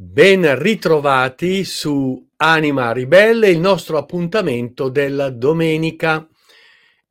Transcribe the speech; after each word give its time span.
Ben 0.00 0.56
ritrovati 0.60 1.64
su 1.64 2.24
Anima 2.36 2.92
Ribelle, 2.92 3.50
il 3.50 3.58
nostro 3.58 3.98
appuntamento 3.98 4.90
della 4.90 5.28
domenica 5.28 6.24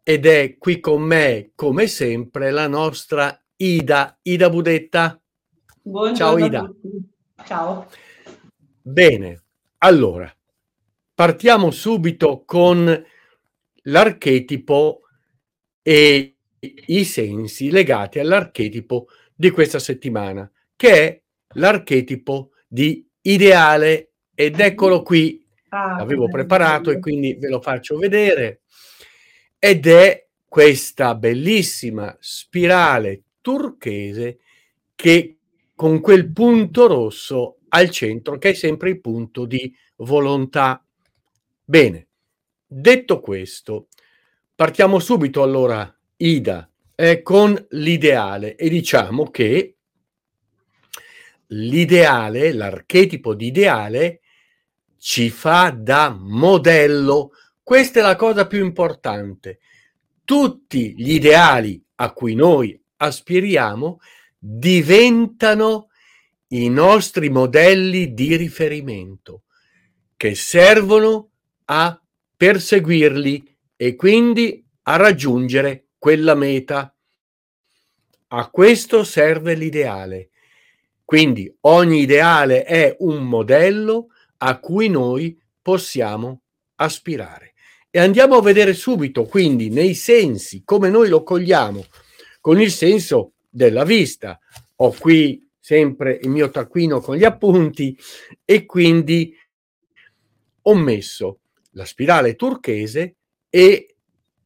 ed 0.02 0.25
è 0.25 0.56
qui 0.58 0.80
con 0.80 1.02
me, 1.02 1.52
come 1.54 1.88
sempre, 1.88 2.50
la 2.50 2.70
nostra 2.70 3.44
Ida, 3.58 4.18
Ida 4.22 4.50
Budetta. 4.50 5.22
Buongiorno 5.82 6.16
Ciao 6.16 6.46
Ida. 6.46 6.74
Ciao. 7.46 7.92
Bene, 8.82 9.44
allora, 9.80 10.34
partiamo 11.14 11.72
subito 11.72 12.44
con 12.46 13.06
l'archetipo 13.82 15.02
e 15.82 16.38
i 16.62 17.04
sensi 17.04 17.70
legati 17.70 18.20
all'archetipo 18.20 19.08
di 19.36 19.50
questa 19.50 19.80
settimana, 19.80 20.50
che 20.78 20.92
è 20.94 21.22
l'archetipo 21.56 22.52
di 22.68 23.08
ideale 23.22 24.12
ed 24.36 24.60
eccolo 24.60 25.02
qui. 25.02 25.44
Ah, 25.70 25.98
L'avevo 25.98 26.28
preparato 26.28 26.92
e 26.92 27.00
quindi 27.00 27.36
ve 27.36 27.50
lo 27.50 27.62
faccio 27.62 27.98
vedere. 27.98 28.62
Ed 29.58 29.88
è 29.88 30.28
questa 30.48 31.16
bellissima 31.16 32.16
spirale 32.20 33.23
turchese 33.41 34.39
che 34.95 35.38
con 35.75 35.99
quel 35.99 36.31
punto 36.31 36.88
rosso 36.88 37.59
al 37.70 37.89
centro 37.89 38.38
che 38.38 38.49
è 38.49 38.53
sempre 38.53 38.89
il 38.89 39.02
punto 39.02 39.45
di 39.45 39.73
volontà. 39.97 40.84
Bene, 41.63 42.08
detto 42.66 43.20
questo, 43.20 43.88
partiamo 44.55 44.99
subito 44.99 45.44
allora, 45.44 45.94
Ida, 46.17 46.70
eh, 46.95 47.22
con 47.22 47.67
l'ideale 47.72 48.55
e 48.55 48.70
diciamo 48.70 49.30
che 49.30 49.77
l'ideale, 51.47 52.53
l'archetipo 52.53 53.33
di 53.33 53.47
ideale, 53.47 54.21
ci 54.97 55.29
fa 55.29 55.69
da 55.69 56.09
modello. 56.09 57.31
Questa 57.61 57.99
è 57.99 58.02
la 58.02 58.16
cosa 58.16 58.47
più 58.47 58.63
importante. 58.63 59.59
Tutti 60.23 60.94
gli 60.97 61.13
ideali 61.13 61.81
a 61.95 62.11
cui 62.11 62.35
noi 62.35 62.80
aspiriamo 62.97 63.99
diventano 64.38 65.89
i 66.49 66.69
nostri 66.69 67.30
modelli 67.30 68.13
di 68.13 68.35
riferimento 68.35 69.44
che 70.16 70.35
servono 70.35 71.29
a 71.66 72.02
perseguirli 72.35 73.57
e 73.75 73.95
quindi 73.95 74.66
a 74.83 74.95
raggiungere 74.95 75.89
quella 75.97 76.33
meta. 76.33 76.94
A 78.29 78.50
questo 78.50 79.03
serve 79.03 79.53
l'ideale 79.53 80.29
quindi 81.08 81.50
ogni 81.61 82.02
ideale 82.02 82.66
è 82.66 82.94
un 83.00 83.23
modello 83.23 84.08
a 84.39 84.59
cui 84.59 84.89
noi 84.89 85.41
possiamo 85.61 86.41
aspirare. 86.75 87.53
E 87.89 88.00
andiamo 88.00 88.36
a 88.36 88.41
vedere 88.41 88.73
subito, 88.73 89.23
quindi, 89.23 89.69
nei 89.69 89.95
sensi, 89.95 90.63
come 90.66 90.89
noi 90.89 91.08
lo 91.08 91.23
cogliamo, 91.23 91.85
con 92.41 92.59
il 92.59 92.72
senso 92.72 93.35
della 93.50 93.85
vista. 93.85 94.38
Ho 94.75 94.94
qui 95.00 95.50
sempre 95.58 96.19
il 96.22 96.28
mio 96.28 96.50
taccuino 96.50 97.00
con 97.00 97.16
gli 97.16 97.23
appunti 97.23 97.97
e 98.44 98.66
quindi 98.66 99.33
ho 100.63 100.75
messo 100.75 101.39
la 101.72 101.85
spirale 101.85 102.35
turchese 102.35 103.16
e 103.50 103.95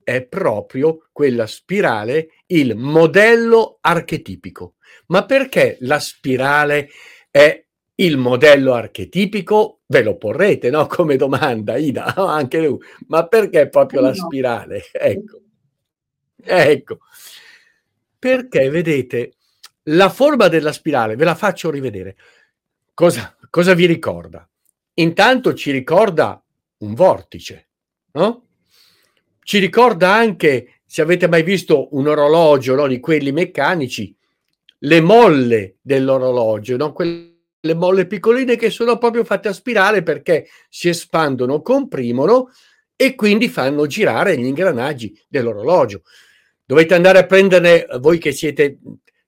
è 0.03 0.21
proprio 0.21 1.07
quella 1.11 1.47
spirale 1.47 2.29
il 2.45 2.75
modello 2.75 3.79
archetipico. 3.81 4.75
Ma 5.07 5.25
perché 5.25 5.77
la 5.81 5.99
spirale 5.99 6.89
è 7.29 7.63
il 7.95 8.17
modello 8.17 8.73
archetipico? 8.73 9.81
Ve 9.85 10.03
lo 10.03 10.17
porrete, 10.17 10.69
no? 10.69 10.87
Come 10.87 11.15
domanda, 11.15 11.77
Ida, 11.77 12.13
anche 12.15 12.59
lui. 12.59 12.79
Ma 13.07 13.27
perché 13.27 13.69
proprio 13.69 14.01
la 14.01 14.13
spirale? 14.13 14.83
Ecco. 14.93 15.41
Ecco. 16.43 16.99
Perché, 18.17 18.69
vedete, 18.69 19.33
la 19.83 20.09
forma 20.09 20.47
della 20.47 20.71
spirale, 20.71 21.15
ve 21.15 21.25
la 21.25 21.35
faccio 21.35 21.69
rivedere. 21.69 22.15
Cosa, 22.93 23.35
cosa 23.49 23.73
vi 23.73 23.85
ricorda? 23.85 24.47
Intanto 24.95 25.53
ci 25.53 25.71
ricorda 25.71 26.43
un 26.79 26.93
vortice, 26.93 27.69
no? 28.13 28.45
Ci 29.43 29.57
ricorda 29.59 30.13
anche, 30.13 30.81
se 30.85 31.01
avete 31.01 31.27
mai 31.27 31.43
visto 31.43 31.95
un 31.95 32.07
orologio 32.07 32.75
no, 32.75 32.87
di 32.87 32.99
quelli 32.99 33.31
meccanici, 33.31 34.15
le 34.83 35.01
molle 35.01 35.77
dell'orologio, 35.81 36.77
no? 36.77 36.93
quelle 36.93 37.29
molle 37.75 38.07
piccoline 38.07 38.55
che 38.55 38.69
sono 38.69 38.97
proprio 38.97 39.23
fatte 39.23 39.49
a 39.49 39.53
spirale 39.53 40.01
perché 40.03 40.47
si 40.69 40.89
espandono, 40.89 41.61
comprimono 41.61 42.49
e 42.95 43.15
quindi 43.15 43.49
fanno 43.49 43.85
girare 43.87 44.37
gli 44.37 44.45
ingranaggi 44.45 45.19
dell'orologio. 45.27 46.01
Dovete 46.65 46.93
andare 46.93 47.19
a 47.19 47.25
prenderne 47.25 47.85
voi 47.99 48.17
che 48.17 48.31
siete 48.31 48.79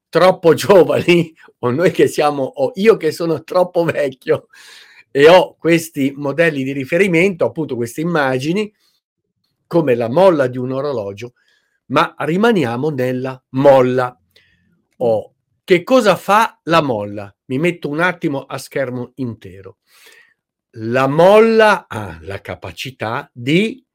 troppo 0.10 0.54
giovani 0.56 1.34
o 1.60 1.72
noi 1.72 1.92
che 1.92 2.08
siamo 2.08 2.44
o 2.44 2.72
io 2.76 2.98
che 2.98 3.12
sono 3.12 3.44
troppo 3.44 3.84
vecchio 3.84 4.48
e 5.12 5.28
ho 5.28 5.56
questi 5.58 6.14
modelli 6.16 6.64
di 6.64 6.72
riferimento, 6.72 7.46
appunto 7.46 7.76
queste 7.76 8.02
immagini 8.02 8.74
come 9.68 9.96
la 9.96 10.10
molla 10.10 10.48
di 10.48 10.58
un 10.58 10.72
orologio, 10.72 11.34
ma 11.88 12.16
rimaniamo 12.18 12.90
nella 12.90 13.44
molla. 13.50 14.18
Oh, 14.98 15.33
che 15.64 15.84
cosa 15.84 16.16
fa 16.16 16.60
la 16.64 16.82
molla? 16.82 17.34
Mi 17.46 17.58
metto 17.58 17.90
un 17.90 18.02
attimo 18.02 18.44
a 18.46 18.58
schermo 18.58 19.14
intero. 19.16 19.78
La 20.78 21.08
molla 21.08 21.88
ha 21.88 22.18
la 22.22 22.42
capacità 22.42 23.30
di 23.32 23.86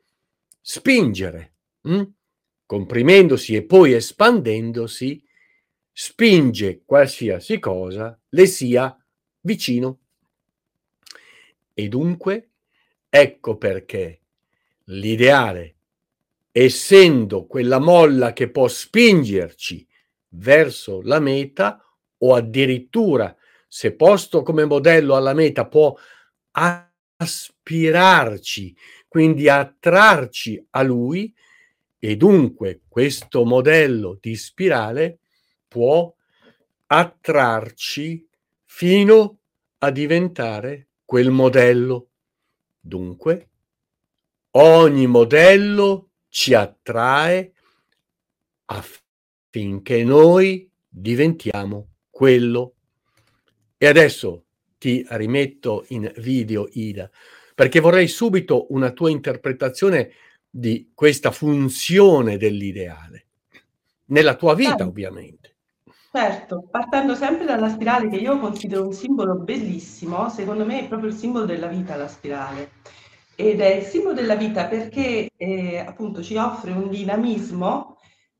spingere, 0.60 1.54
hm? 1.82 2.02
comprimendosi 2.64 3.54
e 3.54 3.64
poi 3.64 3.92
espandendosi, 3.92 5.22
spinge 5.92 6.82
qualsiasi 6.84 7.58
cosa 7.58 8.18
le 8.28 8.46
sia 8.46 8.96
vicino. 9.40 9.98
E 11.74 11.88
dunque, 11.88 12.50
ecco 13.08 13.56
perché 13.56 14.20
l'ideale, 14.84 15.76
essendo 16.52 17.46
quella 17.46 17.78
molla 17.78 18.32
che 18.32 18.50
può 18.50 18.68
spingerci 18.68 19.87
verso 20.30 21.00
la 21.02 21.20
meta 21.20 21.82
o 22.18 22.34
addirittura 22.34 23.34
se 23.66 23.94
posto 23.94 24.42
come 24.42 24.64
modello 24.64 25.14
alla 25.16 25.34
meta 25.34 25.66
può 25.66 25.94
aspirarci, 27.16 28.76
quindi 29.06 29.48
attrarci 29.48 30.66
a 30.70 30.82
lui 30.82 31.34
e 31.98 32.16
dunque 32.16 32.82
questo 32.88 33.44
modello 33.44 34.18
di 34.20 34.36
spirale 34.36 35.18
può 35.68 36.12
attrarci 36.86 38.28
fino 38.64 39.38
a 39.78 39.90
diventare 39.90 40.88
quel 41.04 41.30
modello. 41.30 42.08
Dunque, 42.80 43.48
Ogni 44.52 45.06
modello 45.06 46.10
ci 46.28 46.54
attrae 46.54 47.52
affinché 48.64 49.07
noi 50.04 50.70
diventiamo 50.88 51.88
quello. 52.10 52.74
E 53.76 53.86
adesso 53.86 54.44
ti 54.78 55.04
rimetto 55.10 55.84
in 55.88 56.12
video, 56.16 56.68
Ida, 56.72 57.10
perché 57.54 57.80
vorrei 57.80 58.08
subito 58.08 58.66
una 58.70 58.90
tua 58.90 59.10
interpretazione 59.10 60.10
di 60.48 60.92
questa 60.94 61.30
funzione 61.30 62.36
dell'ideale, 62.36 63.26
nella 64.06 64.34
tua 64.34 64.54
vita 64.54 64.70
certo. 64.70 64.84
ovviamente. 64.84 65.56
Certo, 66.10 66.66
partendo 66.70 67.14
sempre 67.14 67.44
dalla 67.44 67.68
spirale 67.68 68.08
che 68.08 68.16
io 68.16 68.38
considero 68.38 68.86
un 68.86 68.92
simbolo 68.92 69.36
bellissimo, 69.36 70.28
secondo 70.30 70.64
me 70.64 70.84
è 70.84 70.88
proprio 70.88 71.10
il 71.10 71.16
simbolo 71.16 71.44
della 71.44 71.66
vita 71.66 71.96
la 71.96 72.08
spirale 72.08 72.70
ed 73.40 73.60
è 73.60 73.74
il 73.74 73.84
simbolo 73.84 74.14
della 74.14 74.34
vita 74.34 74.66
perché 74.66 75.30
eh, 75.36 75.78
appunto 75.78 76.24
ci 76.24 76.34
offre 76.36 76.72
un 76.72 76.88
dinamismo 76.88 77.97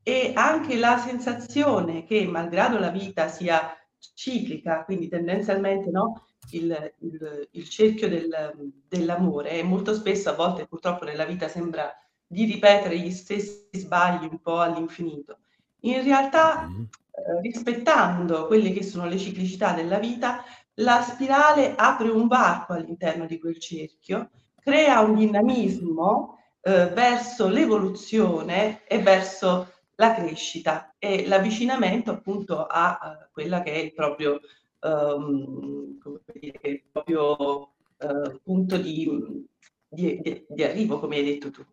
e 0.09 0.33
anche 0.35 0.79
la 0.79 0.97
sensazione 0.97 2.05
che 2.05 2.27
malgrado 2.27 2.79
la 2.79 2.89
vita 2.89 3.29
sia 3.29 3.77
ciclica, 4.15 4.83
quindi 4.85 5.07
tendenzialmente 5.07 5.91
no, 5.91 6.25
il, 6.53 6.95
il, 7.01 7.49
il 7.51 7.69
cerchio 7.69 8.09
del, 8.09 8.55
dell'amore 8.89 9.51
e 9.51 9.63
molto 9.63 9.93
spesso 9.93 10.31
a 10.31 10.35
volte 10.35 10.67
purtroppo 10.67 11.05
nella 11.05 11.27
vita 11.27 11.47
sembra 11.49 11.95
di 12.27 12.47
ripetere 12.47 12.99
gli 12.99 13.11
stessi 13.11 13.69
sbagli 13.73 14.27
un 14.31 14.41
po' 14.41 14.61
all'infinito. 14.61 15.41
In 15.81 16.03
realtà, 16.03 16.67
mm-hmm. 16.67 16.83
eh, 16.83 17.41
rispettando 17.43 18.47
quelle 18.47 18.73
che 18.73 18.83
sono 18.83 19.07
le 19.07 19.19
ciclicità 19.19 19.75
della 19.75 19.99
vita, 19.99 20.43
la 20.77 21.03
spirale 21.03 21.75
apre 21.77 22.09
un 22.09 22.29
varco 22.29 22.73
all'interno 22.73 23.27
di 23.27 23.39
quel 23.39 23.59
cerchio 23.59 24.31
crea 24.59 25.01
un 25.01 25.17
dinamismo 25.17 26.39
eh, 26.63 26.87
verso 26.87 27.47
l'evoluzione 27.47 28.87
e 28.87 29.01
verso 29.01 29.73
la 30.01 30.15
crescita 30.15 30.95
e 30.99 31.27
l'avvicinamento 31.27 32.11
appunto 32.13 32.65
a, 32.65 33.29
quella 33.33 33.63
che 33.63 33.73
è 33.73 33.79
il 33.79 33.93
proprio 33.93 34.41
um, 34.81 35.99
dire, 36.33 36.85
proprio 36.91 37.73
eh, 37.99 38.41
punto 38.43 38.77
di, 38.77 39.45
di, 39.89 40.21
di, 40.21 40.47
di, 40.49 40.63
arrivo, 40.63 41.01
come 41.01 41.17
hai 41.17 41.25
detto 41.25 41.51
tu. 41.51 41.65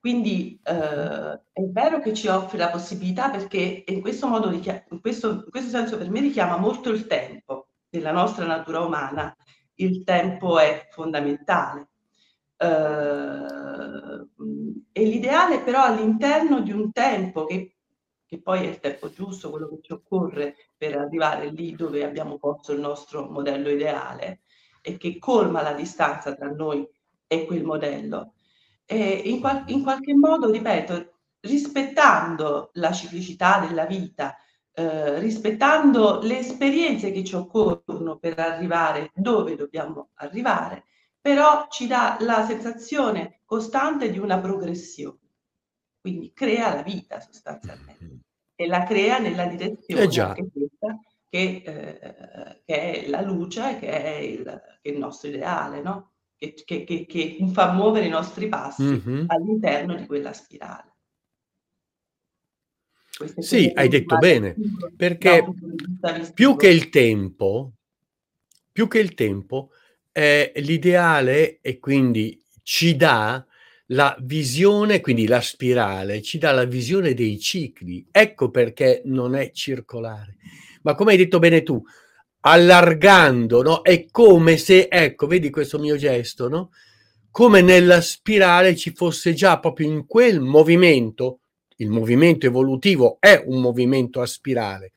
Quindi 0.00 0.58
eh, 0.62 1.40
è 1.52 1.62
vero 1.62 2.00
che 2.00 2.14
ci 2.14 2.26
offre 2.28 2.58
la 2.58 2.70
possibilità 2.70 3.30
perché 3.30 3.84
in 3.86 4.00
questo, 4.00 4.28
modo 4.28 4.50
in, 4.50 4.62
questo, 5.00 5.30
in 5.30 5.50
questo 5.50 5.70
senso 5.70 5.98
per 5.98 6.10
me 6.10 6.20
richiama 6.20 6.56
molto 6.56 6.90
il 6.90 7.06
tempo 7.06 7.68
della 7.88 8.12
nostra 8.12 8.46
natura 8.46 8.80
umana. 8.80 9.34
Il 9.74 10.04
tempo 10.04 10.58
è 10.58 10.88
fondamentale. 10.90 11.88
Uh, 12.56 14.28
e 14.92 15.04
l'ideale 15.04 15.60
però 15.60 15.82
all'interno 15.82 16.60
di 16.60 16.70
un 16.72 16.92
tempo 16.92 17.46
che, 17.46 17.76
che, 18.24 18.40
poi 18.40 18.64
è 18.64 18.68
il 18.68 18.78
tempo 18.80 19.10
giusto, 19.10 19.50
quello 19.50 19.68
che 19.68 19.80
ci 19.82 19.92
occorre 19.92 20.54
per 20.76 20.96
arrivare 20.96 21.50
lì 21.50 21.74
dove 21.74 22.04
abbiamo 22.04 22.38
posto 22.38 22.72
il 22.72 22.80
nostro 22.80 23.28
modello 23.28 23.68
ideale 23.70 24.42
e 24.80 24.96
che 24.96 25.18
colma 25.18 25.62
la 25.62 25.72
distanza 25.72 26.34
tra 26.34 26.48
noi 26.50 26.86
e 27.26 27.46
quel 27.46 27.64
modello. 27.64 28.34
E 28.86 29.22
in, 29.24 29.40
qual- 29.40 29.64
in 29.66 29.82
qualche 29.82 30.14
modo, 30.14 30.50
ripeto, 30.50 31.12
rispettando 31.40 32.70
la 32.74 32.92
ciclicità 32.92 33.60
della 33.60 33.86
vita, 33.86 34.36
eh, 34.72 35.18
rispettando 35.18 36.20
le 36.22 36.38
esperienze 36.38 37.12
che 37.12 37.24
ci 37.24 37.34
occorrono 37.34 38.18
per 38.18 38.38
arrivare 38.38 39.10
dove 39.14 39.56
dobbiamo 39.56 40.10
arrivare, 40.14 40.86
però 41.24 41.68
ci 41.70 41.86
dà 41.86 42.18
la 42.20 42.44
sensazione 42.44 43.40
costante 43.46 44.10
di 44.10 44.18
una 44.18 44.38
progressione. 44.38 45.20
Quindi 45.98 46.34
crea 46.34 46.74
la 46.74 46.82
vita 46.82 47.18
sostanzialmente 47.18 48.18
e 48.54 48.66
la 48.66 48.84
crea 48.84 49.18
nella 49.20 49.46
direzione 49.46 50.02
eh 50.02 50.08
che, 50.08 50.48
questa, 50.52 51.00
che, 51.30 51.62
eh, 51.64 52.62
che, 52.62 52.64
è 52.66 53.08
la 53.08 53.22
luce, 53.22 53.78
che 53.78 53.88
è 53.88 54.16
il, 54.18 54.42
che 54.42 54.90
è 54.90 54.92
il 54.92 54.98
nostro 54.98 55.30
ideale, 55.30 55.80
no? 55.80 56.12
che, 56.36 56.84
che, 56.84 57.38
fa 57.54 57.72
muovere 57.72 58.04
i 58.04 58.10
nostri 58.10 58.46
passi 58.50 58.82
mm-hmm. 58.82 59.24
all'interno 59.28 59.94
di 59.94 60.04
quella 60.04 60.34
spirale. 60.34 60.92
Sì, 63.38 63.72
hai 63.74 63.88
detto 63.88 64.18
bene, 64.18 64.56
perché 64.94 65.42
più 66.34 66.54
che 66.54 66.68
il 66.68 66.90
tempo, 66.90 67.72
più 68.70 68.88
che 68.88 68.98
il 68.98 69.14
tempo, 69.14 69.70
eh, 70.16 70.52
l'ideale 70.56 71.58
e 71.60 71.80
quindi 71.80 72.40
ci 72.62 72.94
dà 72.94 73.44
la 73.88 74.16
visione, 74.20 75.00
quindi 75.00 75.26
la 75.26 75.40
spirale, 75.40 76.22
ci 76.22 76.38
dà 76.38 76.52
la 76.52 76.64
visione 76.64 77.14
dei 77.14 77.38
cicli. 77.40 78.06
Ecco 78.10 78.50
perché 78.50 79.02
non 79.06 79.34
è 79.34 79.50
circolare. 79.50 80.36
Ma 80.82 80.94
come 80.94 81.12
hai 81.12 81.18
detto 81.18 81.40
bene 81.40 81.64
tu, 81.64 81.82
allargando, 82.40 83.62
no? 83.62 83.82
È 83.82 84.06
come 84.10 84.56
se, 84.56 84.86
ecco, 84.88 85.26
vedi 85.26 85.50
questo 85.50 85.78
mio 85.78 85.96
gesto, 85.96 86.48
no? 86.48 86.70
Come 87.30 87.60
nella 87.60 88.00
spirale 88.00 88.76
ci 88.76 88.92
fosse 88.94 89.34
già 89.34 89.58
proprio 89.58 89.88
in 89.88 90.06
quel 90.06 90.40
movimento, 90.40 91.40
il 91.78 91.90
movimento 91.90 92.46
evolutivo 92.46 93.16
è 93.18 93.42
un 93.44 93.60
movimento 93.60 94.20
a 94.20 94.26
spirale, 94.26 94.92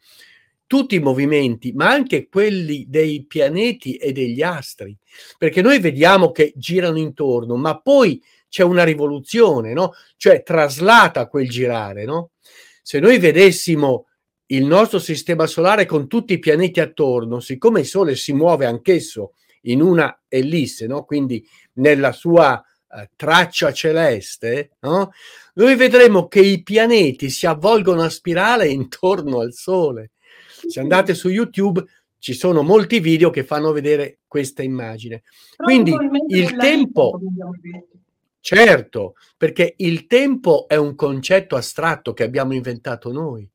tutti 0.67 0.95
i 0.95 0.99
movimenti, 0.99 1.71
ma 1.71 1.89
anche 1.89 2.27
quelli 2.27 2.85
dei 2.89 3.25
pianeti 3.25 3.95
e 3.95 4.11
degli 4.11 4.41
astri, 4.41 4.95
perché 5.37 5.61
noi 5.61 5.79
vediamo 5.79 6.31
che 6.31 6.53
girano 6.55 6.99
intorno, 6.99 7.55
ma 7.55 7.79
poi 7.79 8.21
c'è 8.49 8.63
una 8.63 8.83
rivoluzione, 8.83 9.73
no? 9.73 9.93
Cioè 10.17 10.43
traslata 10.43 11.27
quel 11.27 11.49
girare, 11.49 12.03
no? 12.03 12.31
Se 12.81 12.99
noi 12.99 13.17
vedessimo 13.17 14.07
il 14.47 14.65
nostro 14.65 14.99
sistema 14.99 15.47
solare 15.47 15.85
con 15.85 16.07
tutti 16.07 16.33
i 16.33 16.39
pianeti 16.39 16.79
attorno, 16.79 17.39
siccome 17.39 17.81
il 17.81 17.85
Sole 17.85 18.15
si 18.15 18.33
muove 18.33 18.65
anch'esso 18.65 19.33
in 19.61 19.81
una 19.81 20.21
ellisse, 20.27 20.85
no? 20.85 21.03
Quindi 21.05 21.45
nella 21.73 22.11
sua 22.11 22.61
eh, 22.89 23.09
traccia 23.15 23.71
celeste, 23.71 24.71
no? 24.81 25.11
Noi 25.55 25.75
vedremo 25.75 26.27
che 26.27 26.39
i 26.39 26.61
pianeti 26.61 27.29
si 27.29 27.45
avvolgono 27.45 28.03
a 28.03 28.09
spirale 28.09 28.67
intorno 28.69 29.39
al 29.39 29.53
Sole 29.53 30.11
se 30.67 30.79
andate 30.79 31.13
su 31.13 31.29
YouTube 31.29 31.83
ci 32.19 32.33
sono 32.33 32.61
molti 32.61 32.99
video 32.99 33.29
che 33.29 33.43
fanno 33.43 33.71
vedere 33.71 34.19
questa 34.27 34.63
immagine. 34.63 35.23
Quindi 35.55 35.95
il 36.27 36.55
tempo, 36.55 37.19
certo, 38.39 39.15
perché 39.37 39.75
il 39.77 40.07
tempo 40.07 40.67
è 40.67 40.75
un 40.75 40.95
concetto 40.95 41.55
astratto 41.55 42.13
che 42.13 42.23
abbiamo 42.23 42.53
inventato 42.53 43.11
noi. 43.11 43.49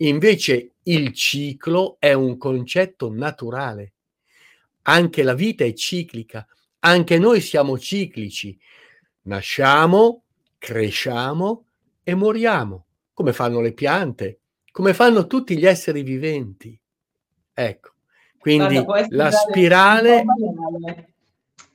Invece 0.00 0.74
il 0.84 1.12
ciclo 1.12 1.96
è 1.98 2.12
un 2.12 2.36
concetto 2.36 3.12
naturale. 3.12 3.94
Anche 4.82 5.22
la 5.22 5.34
vita 5.34 5.64
è 5.64 5.72
ciclica, 5.72 6.46
anche 6.80 7.18
noi 7.18 7.40
siamo 7.40 7.78
ciclici. 7.78 8.58
Nasciamo, 9.22 10.22
cresciamo 10.56 11.66
e 12.02 12.14
moriamo, 12.14 12.86
come 13.12 13.32
fanno 13.32 13.60
le 13.60 13.72
piante, 13.72 14.40
come 14.78 14.94
fanno 14.94 15.26
tutti 15.26 15.58
gli 15.58 15.66
esseri 15.66 16.04
viventi. 16.04 16.80
Ecco, 17.52 17.94
quindi 18.38 18.80
Guarda, 18.80 19.08
la 19.10 19.30
spirale... 19.32 20.24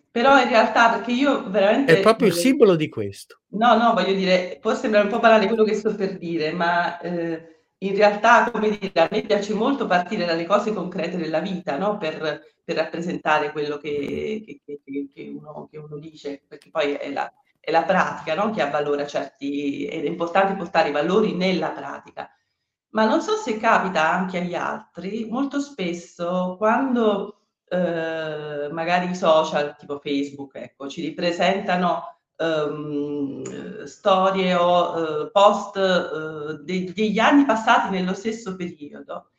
Però 0.09 0.39
in 0.39 0.47
realtà, 0.47 0.91
perché 0.91 1.11
io 1.11 1.49
veramente... 1.49 1.97
È 1.97 1.99
proprio 1.99 2.29
il 2.29 2.33
simbolo 2.33 2.77
di 2.77 2.87
questo. 2.87 3.41
No, 3.47 3.75
no, 3.75 3.91
voglio 3.93 4.13
dire, 4.13 4.57
può 4.61 4.73
sembrare 4.73 5.07
un 5.07 5.11
po' 5.11 5.19
banale 5.19 5.47
quello 5.47 5.65
che 5.65 5.73
sto 5.73 5.93
per 5.93 6.17
dire, 6.17 6.53
ma 6.53 6.97
eh, 7.01 7.65
in 7.79 7.93
realtà, 7.93 8.49
come 8.49 8.69
dire, 8.69 9.01
a 9.01 9.09
me 9.11 9.23
piace 9.23 9.53
molto 9.53 9.85
partire 9.85 10.23
dalle 10.23 10.45
cose 10.45 10.71
concrete 10.71 11.17
della 11.17 11.41
vita, 11.41 11.77
no? 11.77 11.97
Per, 11.97 12.41
per 12.63 12.75
rappresentare 12.77 13.51
quello 13.51 13.79
che, 13.79 14.61
che, 14.65 14.79
che, 15.13 15.35
uno, 15.37 15.67
che, 15.69 15.77
uno, 15.77 15.97
dice, 15.97 16.41
perché 16.47 16.69
poi 16.69 16.93
è 16.93 17.11
la, 17.11 17.29
è 17.59 17.69
la 17.69 17.83
pratica 17.83 18.33
no? 18.33 18.51
che 18.51 18.61
ha 18.61 18.69
valore 18.69 19.01
a 19.01 19.07
certi... 19.07 19.87
ed 19.87 20.05
è 20.05 20.07
importante 20.07 20.55
portare 20.55 20.87
i 20.87 20.93
valori 20.93 21.35
nella 21.35 21.71
pratica 21.71 22.29
ma 22.93 23.05
non 23.05 23.21
so 23.21 23.35
se 23.35 23.57
capita 23.57 24.11
anche 24.11 24.37
agli 24.39 24.55
altri, 24.55 25.27
molto 25.29 25.59
spesso 25.59 26.55
quando 26.57 27.39
eh, 27.67 28.69
magari 28.71 29.09
i 29.09 29.15
social 29.15 29.75
tipo 29.77 29.99
Facebook 29.99 30.55
ecco, 30.55 30.87
ci 30.87 31.01
ripresentano 31.01 32.03
um, 32.37 33.85
storie 33.85 34.53
o 34.55 35.23
uh, 35.23 35.31
post 35.31 35.75
uh, 35.75 36.63
de- 36.63 36.91
degli 36.93 37.17
anni 37.17 37.45
passati 37.45 37.89
nello 37.89 38.13
stesso 38.13 38.55
periodo, 38.55 39.31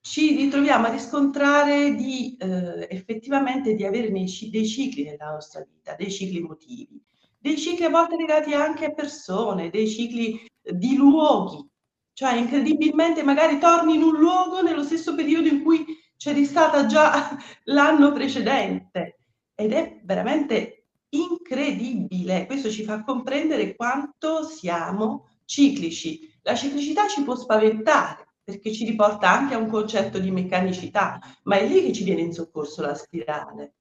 ci 0.00 0.34
ritroviamo 0.34 0.86
a 0.86 0.90
riscontrare 0.90 1.94
di 1.94 2.36
uh, 2.40 2.86
effettivamente 2.88 3.74
di 3.74 3.84
avere 3.84 4.10
dei 4.10 4.26
cicli 4.26 5.04
nella 5.04 5.32
nostra 5.32 5.60
vita, 5.60 5.94
dei 5.96 6.10
cicli 6.10 6.38
emotivi, 6.38 6.98
dei 7.38 7.58
cicli 7.58 7.84
a 7.84 7.90
volte 7.90 8.16
legati 8.16 8.54
anche 8.54 8.86
a 8.86 8.92
persone, 8.94 9.68
dei 9.68 9.88
cicli 9.88 10.40
di 10.62 10.96
luoghi 10.96 11.70
cioè, 12.14 12.34
incredibilmente, 12.34 13.22
magari 13.22 13.58
torni 13.58 13.94
in 13.94 14.02
un 14.02 14.18
luogo 14.18 14.60
nello 14.60 14.84
stesso 14.84 15.14
periodo 15.14 15.48
in 15.48 15.62
cui 15.62 15.84
c'eri 16.16 16.44
stata 16.44 16.86
già 16.86 17.36
l'anno 17.64 18.12
precedente. 18.12 19.18
Ed 19.54 19.72
è 19.72 20.00
veramente 20.04 20.86
incredibile. 21.10 22.46
Questo 22.46 22.70
ci 22.70 22.84
fa 22.84 23.02
comprendere 23.02 23.74
quanto 23.74 24.44
siamo 24.44 25.28
ciclici. 25.44 26.30
La 26.42 26.54
ciclicità 26.54 27.06
ci 27.08 27.22
può 27.22 27.34
spaventare 27.34 28.26
perché 28.44 28.72
ci 28.72 28.84
riporta 28.84 29.30
anche 29.30 29.54
a 29.54 29.58
un 29.58 29.68
concetto 29.68 30.18
di 30.18 30.30
meccanicità, 30.30 31.20
ma 31.44 31.56
è 31.56 31.66
lì 31.66 31.82
che 31.82 31.92
ci 31.92 32.02
viene 32.02 32.22
in 32.22 32.32
soccorso 32.32 32.82
la 32.82 32.94
spirale. 32.94 33.74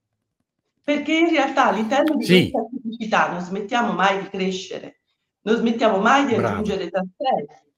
Perché 0.84 1.14
in 1.14 1.30
realtà 1.30 1.66
all'interno 1.66 2.16
di 2.16 2.26
sì. 2.26 2.52
questa 2.52 2.70
ciclicità 2.70 3.32
non 3.32 3.42
smettiamo 3.42 3.94
mai 3.94 4.22
di 4.22 4.30
crescere, 4.30 5.02
non 5.42 5.58
smettiamo 5.58 5.98
mai 5.98 6.26
di 6.28 6.36
aggiungere 6.36 6.90
tasselli 6.90 7.71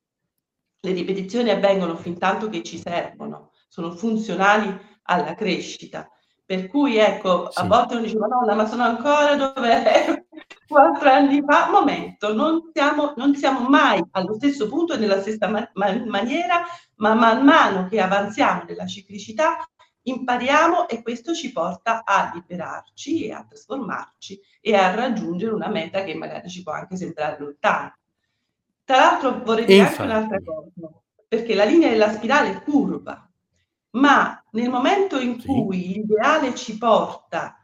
le 0.86 0.92
ripetizioni 0.92 1.50
avvengono 1.50 1.96
fin 1.96 2.18
tanto 2.18 2.50
che 2.50 2.62
ci 2.62 2.78
servono, 2.78 3.52
sono 3.70 3.92
funzionali 3.96 4.78
alla 5.04 5.34
crescita. 5.34 6.10
Per 6.46 6.68
cui 6.68 6.98
ecco, 6.98 7.50
sì. 7.50 7.62
a 7.62 7.64
volte 7.64 7.94
uno 7.94 8.04
dice, 8.04 8.18
Madonna, 8.18 8.54
ma 8.54 8.68
sono 8.68 8.84
ancora 8.84 9.36
dove 9.36 10.28
quattro 10.68 11.10
anni 11.10 11.42
fa. 11.48 11.70
Momento, 11.72 12.34
non 12.34 12.70
siamo, 12.74 13.14
non 13.16 13.34
siamo 13.34 13.70
mai 13.70 14.04
allo 14.12 14.34
stesso 14.34 14.68
punto 14.68 14.94
e 14.94 14.98
nella 14.98 15.22
stessa 15.22 15.48
ma- 15.48 15.72
maniera, 15.74 16.64
ma 16.96 17.14
man 17.14 17.46
mano 17.46 17.88
che 17.88 18.02
avanziamo 18.02 18.64
nella 18.68 18.86
ciclicità 18.86 19.66
impariamo 20.06 20.90
e 20.90 21.02
questo 21.02 21.34
ci 21.34 21.54
porta 21.54 22.04
a 22.04 22.30
liberarci 22.34 23.24
e 23.24 23.32
a 23.32 23.46
trasformarci 23.48 24.38
e 24.60 24.76
a 24.76 24.94
raggiungere 24.94 25.54
una 25.54 25.70
meta 25.70 26.04
che 26.04 26.14
magari 26.14 26.50
ci 26.50 26.62
può 26.62 26.74
anche 26.74 26.98
sembrare 26.98 27.38
lontana. 27.40 27.98
Tra 28.86 28.98
l'altro 28.98 29.44
vorrei 29.44 29.66
dire 29.66 29.88
anche 29.88 30.02
un'altra 30.02 30.42
cosa, 30.44 30.92
perché 31.28 31.56
la 31.56 31.64
linea 31.64 31.90
della 31.90 32.12
spirale 32.12 32.52
è 32.52 32.64
curva, 32.64 33.30
ma 33.92 34.44
nel 34.52 34.70
momento 34.70 35.20
in 35.20 35.40
sì. 35.40 35.48
cui 35.48 35.94
l'ideale 35.94 36.54
ci 36.56 36.78
porta 36.78 37.58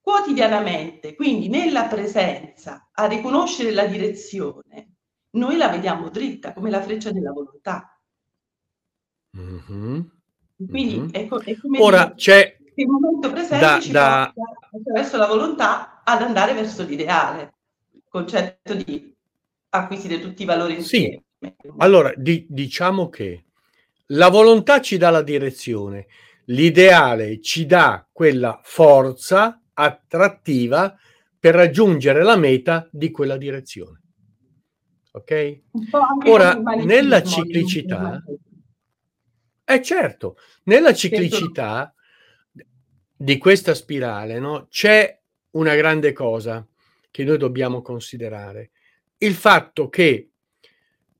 quotidianamente, 0.00 1.14
quindi 1.14 1.48
nella 1.48 1.84
presenza, 1.84 2.88
a 2.92 3.06
riconoscere 3.06 3.72
la 3.72 3.86
direzione, 3.86 4.96
noi 5.30 5.56
la 5.56 5.68
vediamo 5.68 6.08
dritta 6.08 6.52
come 6.52 6.70
la 6.70 6.82
freccia 6.82 7.10
della 7.10 7.32
volontà. 7.32 7.98
Mm-hmm. 9.38 10.00
Quindi 10.68 10.98
mm-hmm. 10.98 11.08
È, 11.10 11.26
co- 11.26 11.40
è 11.40 11.56
come 11.58 11.80
Ora 11.80 12.04
dire... 12.04 12.14
c'è, 12.16 12.56
il 12.74 12.86
momento 12.86 13.30
presente 13.30 13.64
da, 13.64 13.80
ci 13.80 13.90
da... 13.90 14.32
porta 14.34 14.76
attraverso 14.76 15.16
la 15.16 15.26
volontà 15.26 16.02
ad 16.04 16.22
andare 16.22 16.54
verso 16.54 16.82
l'ideale, 16.84 17.54
il 17.92 18.02
concetto 18.08 18.74
di 18.74 19.13
acquisire 19.74 20.20
tutti 20.20 20.42
i 20.42 20.46
valori 20.46 20.74
insieme. 20.74 21.24
Sì. 21.38 21.52
Allora, 21.78 22.12
di, 22.16 22.46
diciamo 22.48 23.08
che 23.08 23.46
la 24.08 24.28
volontà 24.28 24.80
ci 24.80 24.96
dà 24.96 25.10
la 25.10 25.22
direzione, 25.22 26.06
l'ideale 26.46 27.40
ci 27.40 27.66
dà 27.66 28.06
quella 28.10 28.60
forza 28.62 29.60
attrattiva 29.72 30.96
per 31.38 31.54
raggiungere 31.54 32.22
la 32.22 32.36
meta 32.36 32.88
di 32.90 33.10
quella 33.10 33.36
direzione. 33.36 34.00
Ok? 35.12 35.60
Ora, 36.26 36.54
nella 36.54 37.22
ciclicità, 37.22 38.22
è 39.62 39.74
eh 39.74 39.82
certo, 39.82 40.36
nella 40.64 40.92
ciclicità 40.92 41.94
di 43.16 43.38
questa 43.38 43.74
spirale 43.74 44.38
no, 44.38 44.66
c'è 44.68 45.20
una 45.52 45.74
grande 45.74 46.12
cosa 46.12 46.66
che 47.10 47.24
noi 47.24 47.38
dobbiamo 47.38 47.80
considerare. 47.80 48.72
Il 49.18 49.34
fatto 49.34 49.88
che 49.88 50.30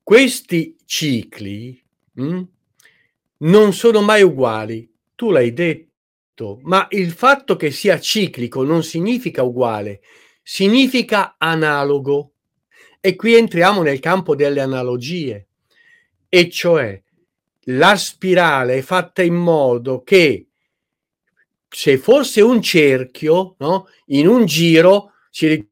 questi 0.03 0.75
cicli 0.85 1.81
mh, 2.13 2.23
hm, 2.23 2.47
non 3.37 3.73
sono 3.73 4.01
mai 4.01 4.21
uguali. 4.21 4.89
Tu 5.15 5.31
l'hai 5.31 5.53
detto, 5.53 6.59
ma 6.63 6.87
il 6.91 7.11
fatto 7.11 7.55
che 7.55 7.71
sia 7.71 7.99
ciclico 7.99 8.63
non 8.63 8.83
significa 8.83 9.43
uguale, 9.43 10.01
significa 10.41 11.35
analogo. 11.37 12.31
E 12.99 13.15
qui 13.15 13.35
entriamo 13.35 13.81
nel 13.81 13.99
campo 13.99 14.35
delle 14.35 14.61
analogie, 14.61 15.47
e 16.27 16.49
cioè 16.49 17.01
la 17.69 17.95
spirale 17.95 18.77
è 18.77 18.81
fatta 18.81 19.21
in 19.21 19.35
modo 19.35 20.03
che 20.03 20.47
se 21.67 21.97
fosse 21.97 22.41
un 22.41 22.61
cerchio, 22.61 23.55
no? 23.59 23.87
in 24.07 24.27
un 24.27 24.45
giro 24.45 25.11
si 25.29 25.67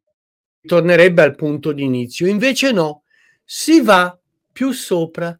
ritornerebbe 0.64 1.22
al 1.22 1.36
punto 1.36 1.74
di 1.74 1.84
inizio, 1.84 2.26
invece 2.26 2.72
no, 2.72 3.04
si 3.44 3.82
va 3.82 4.18
più 4.52 4.72
sopra. 4.72 5.38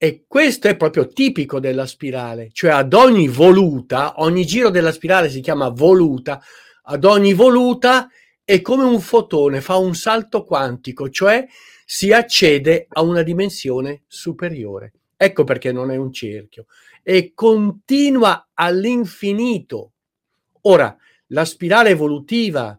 E 0.00 0.24
questo 0.28 0.68
è 0.68 0.76
proprio 0.76 1.08
tipico 1.08 1.58
della 1.58 1.84
spirale, 1.84 2.50
cioè 2.52 2.70
ad 2.70 2.94
ogni 2.94 3.26
voluta, 3.26 4.14
ogni 4.18 4.46
giro 4.46 4.70
della 4.70 4.92
spirale 4.92 5.28
si 5.28 5.40
chiama 5.40 5.70
voluta, 5.70 6.40
ad 6.84 7.04
ogni 7.04 7.34
voluta 7.34 8.08
è 8.44 8.60
come 8.60 8.84
un 8.84 9.00
fotone, 9.00 9.60
fa 9.60 9.74
un 9.76 9.96
salto 9.96 10.44
quantico, 10.44 11.10
cioè 11.10 11.44
si 11.84 12.12
accede 12.12 12.86
a 12.88 13.02
una 13.02 13.22
dimensione 13.22 14.02
superiore. 14.06 14.92
Ecco 15.16 15.42
perché 15.42 15.72
non 15.72 15.90
è 15.90 15.96
un 15.96 16.12
cerchio 16.12 16.66
e 17.02 17.32
continua 17.34 18.50
all'infinito. 18.54 19.94
Ora, 20.62 20.96
la 21.28 21.44
spirale 21.44 21.90
evolutiva 21.90 22.78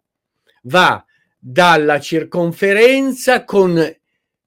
va 0.64 1.04
dalla 1.40 2.00
circonferenza 2.02 3.46
con 3.46 3.82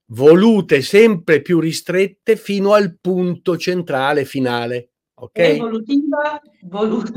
volute 0.06 0.82
sempre 0.82 1.40
più 1.40 1.58
ristrette 1.58 2.36
fino 2.36 2.74
al 2.74 2.98
punto 3.00 3.56
centrale 3.56 4.26
finale. 4.26 4.90
Ok? 5.14 5.38
Evolutiva, 5.38 6.40
volute. 6.62 7.12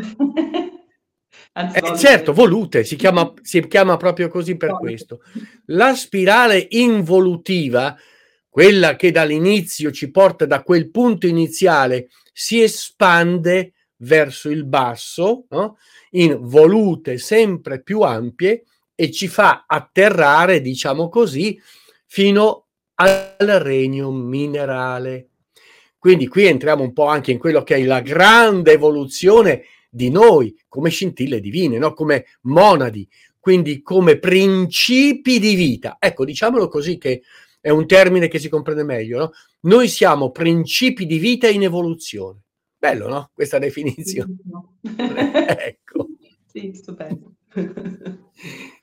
Anzi, 1.53 1.77
eh, 1.77 1.97
certo, 1.97 2.33
volute, 2.33 2.83
si 2.83 2.95
chiama, 2.95 3.33
si 3.41 3.65
chiama 3.67 3.97
proprio 3.97 4.29
così 4.29 4.55
per 4.55 4.77
questo. 4.77 5.21
La 5.67 5.93
spirale 5.93 6.65
involutiva, 6.71 7.97
quella 8.49 8.95
che 8.95 9.11
dall'inizio 9.11 9.91
ci 9.91 10.11
porta 10.11 10.45
da 10.45 10.63
quel 10.63 10.89
punto 10.91 11.27
iniziale, 11.27 12.09
si 12.31 12.61
espande 12.61 13.73
verso 13.97 14.49
il 14.49 14.65
basso, 14.65 15.45
no? 15.49 15.77
in 16.11 16.37
volute 16.41 17.17
sempre 17.17 17.81
più 17.81 18.01
ampie 18.01 18.63
e 18.95 19.11
ci 19.11 19.27
fa 19.27 19.65
atterrare, 19.67 20.61
diciamo 20.61 21.09
così, 21.09 21.59
fino 22.05 22.67
al 22.95 23.35
regno 23.37 24.11
minerale. 24.11 25.29
Quindi 25.97 26.27
qui 26.27 26.45
entriamo 26.45 26.83
un 26.83 26.93
po' 26.93 27.05
anche 27.05 27.31
in 27.31 27.37
quello 27.37 27.63
che 27.63 27.75
è 27.75 27.83
la 27.83 28.01
grande 28.01 28.71
evoluzione 28.71 29.63
di 29.89 30.09
noi 30.09 30.55
come 30.67 30.89
scintille 30.89 31.39
divine, 31.39 31.77
no? 31.77 31.93
come 31.93 32.25
monadi, 32.41 33.07
quindi 33.39 33.81
come 33.81 34.17
principi 34.17 35.39
di 35.39 35.55
vita. 35.55 35.97
Ecco, 35.99 36.25
diciamolo 36.25 36.67
così 36.67 36.97
che 36.97 37.23
è 37.59 37.69
un 37.69 37.87
termine 37.87 38.27
che 38.27 38.39
si 38.39 38.49
comprende 38.49 38.83
meglio. 38.83 39.17
No? 39.17 39.31
Noi 39.61 39.87
siamo 39.87 40.31
principi 40.31 41.05
di 41.05 41.17
vita 41.17 41.47
in 41.47 41.63
evoluzione. 41.63 42.41
Bello, 42.77 43.07
no? 43.07 43.31
Questa 43.33 43.57
definizione. 43.57 44.35
ecco. 45.57 46.07
Sì, 46.45 46.71
stupendo. 46.75 47.33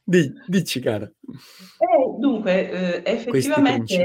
dici, 0.47 0.81
cara. 0.81 1.05
Eh, 1.05 2.19
dunque, 2.19 3.03
eh, 3.05 3.13
effettivamente 3.13 4.05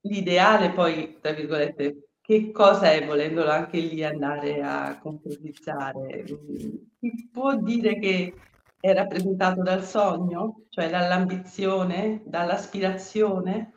l'ideale 0.00 0.70
poi, 0.70 1.18
tra 1.20 1.32
virgolette, 1.32 2.08
che 2.20 2.50
cosa 2.50 2.92
è 2.92 3.06
volendolo 3.06 3.50
anche 3.50 3.78
lì 3.78 4.04
andare 4.04 4.60
a 4.62 4.98
concretizzare? 5.00 6.24
Si 6.26 7.28
può 7.32 7.56
dire 7.56 7.98
che 7.98 8.34
è 8.80 8.92
rappresentato 8.92 9.62
dal 9.62 9.84
sogno, 9.84 10.64
cioè 10.68 10.90
dall'ambizione, 10.90 12.22
dall'aspirazione? 12.26 13.72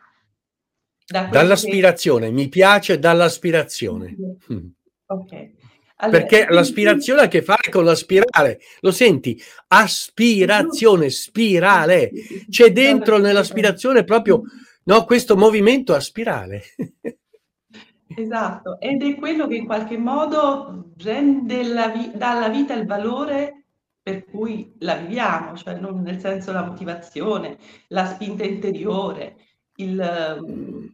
Da 1.07 1.27
dall'aspirazione, 1.27 2.27
che... 2.27 2.31
mi 2.33 2.49
piace 2.49 2.99
dall'aspirazione. 2.99 4.15
Ok. 5.05 5.51
Allora, 6.01 6.19
perché 6.19 6.47
l'aspirazione 6.53 7.21
ha 7.21 7.23
a 7.25 7.27
che 7.27 7.41
fare 7.41 7.71
con 7.71 7.85
la 7.85 7.95
spirale, 7.95 8.59
lo 8.81 8.91
senti? 8.91 9.41
Aspirazione, 9.67 11.09
spirale, 11.09 12.11
c'è 12.49 12.71
dentro 12.71 13.17
nell'aspirazione 13.17 14.03
proprio 14.03 14.41
no, 14.83 15.05
questo 15.05 15.37
movimento 15.37 15.93
a 15.93 15.99
spirale. 15.99 16.63
Esatto, 18.15 18.79
ed 18.79 19.03
è 19.03 19.15
quello 19.15 19.47
che 19.47 19.55
in 19.55 19.65
qualche 19.65 19.97
modo 19.97 20.91
rende 20.97 21.63
la 21.63 21.87
vi- 21.87 22.11
dà 22.13 22.31
alla 22.31 22.49
vita 22.49 22.73
il 22.73 22.85
valore 22.85 23.65
per 24.01 24.25
cui 24.25 24.73
la 24.79 24.95
viviamo, 24.95 25.55
cioè 25.55 25.79
non 25.79 26.01
nel 26.01 26.19
senso 26.19 26.51
la 26.51 26.65
motivazione, 26.65 27.57
la 27.89 28.05
spinta 28.05 28.43
interiore, 28.43 29.35
il, 29.75 30.93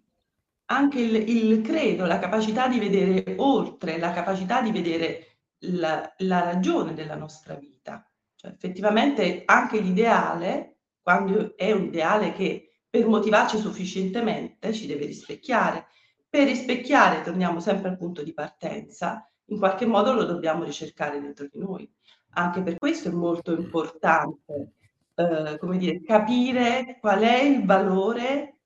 anche 0.69 0.99
il, 0.99 1.29
il, 1.29 1.61
credo, 1.61 2.05
la 2.05 2.19
capacità 2.19 2.67
di 2.67 2.79
vedere 2.79 3.35
oltre, 3.37 3.97
la 3.97 4.11
capacità 4.11 4.61
di 4.61 4.71
vedere 4.71 5.37
la, 5.59 6.13
la 6.19 6.43
ragione 6.43 6.93
della 6.93 7.15
nostra 7.15 7.55
vita. 7.55 8.09
Cioè, 8.35 8.51
effettivamente 8.51 9.43
anche 9.45 9.79
l'ideale, 9.79 10.77
quando 11.01 11.55
è 11.55 11.71
un 11.71 11.85
ideale 11.85 12.33
che 12.33 12.67
per 12.89 13.07
motivarci 13.07 13.57
sufficientemente 13.57 14.73
ci 14.73 14.87
deve 14.87 15.05
rispecchiare. 15.05 15.87
Per 16.29 16.45
rispecchiare, 16.45 17.21
torniamo 17.21 17.59
sempre 17.59 17.89
al 17.89 17.97
punto 17.97 18.21
di 18.21 18.33
partenza, 18.33 19.29
in 19.45 19.57
qualche 19.57 19.85
modo 19.85 20.13
lo 20.13 20.25
dobbiamo 20.25 20.63
ricercare 20.63 21.21
dentro 21.21 21.47
di 21.49 21.59
noi. 21.59 21.89
Anche 22.31 22.61
per 22.61 22.77
questo 22.77 23.07
è 23.07 23.11
molto 23.11 23.53
importante, 23.53 24.73
eh, 25.15 25.57
come 25.57 25.77
dire, 25.77 26.01
capire 26.01 26.97
qual 26.99 27.21
è 27.21 27.41
il 27.41 27.65
valore 27.65 28.56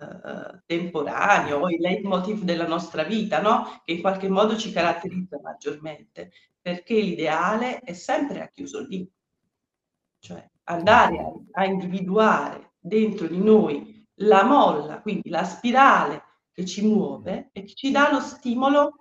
eh, 0.00 0.62
temporaneo, 0.66 1.68
il 1.68 1.80
leitmotiv 1.80 2.42
della 2.42 2.66
nostra 2.66 3.04
vita, 3.04 3.40
no? 3.40 3.82
che 3.84 3.92
in 3.92 4.00
qualche 4.00 4.28
modo 4.28 4.56
ci 4.56 4.72
caratterizza 4.72 5.40
maggiormente, 5.42 6.32
perché 6.60 6.94
l'ideale 6.94 7.80
è 7.80 7.92
sempre 7.92 8.38
racchiuso 8.38 8.80
lì. 8.86 9.10
Cioè 10.20 10.48
andare 10.64 11.18
a, 11.18 11.32
a 11.52 11.64
individuare 11.64 12.74
dentro 12.78 13.26
di 13.26 13.38
noi 13.38 14.06
la 14.20 14.44
molla, 14.44 15.00
quindi 15.00 15.28
la 15.28 15.44
spirale 15.44 16.22
che 16.52 16.64
ci 16.64 16.86
muove 16.86 17.50
e 17.52 17.62
che 17.62 17.74
ci 17.74 17.90
dà 17.90 18.10
lo 18.10 18.20
stimolo 18.20 18.96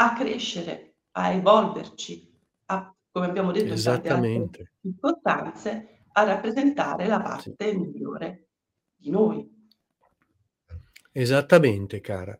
a 0.00 0.14
crescere, 0.14 0.96
a 1.12 1.30
evolverci, 1.30 2.30
a, 2.66 2.94
come 3.10 3.26
abbiamo 3.26 3.52
detto 3.52 3.74
in 3.74 3.82
tante 3.82 4.08
altre 4.10 4.72
circostanze, 4.80 6.04
a 6.12 6.24
rappresentare 6.24 7.06
la 7.06 7.20
parte 7.20 7.70
sì. 7.70 7.76
migliore 7.76 8.48
di 8.94 9.10
noi. 9.10 9.57
Esattamente, 11.18 12.00
cara. 12.00 12.38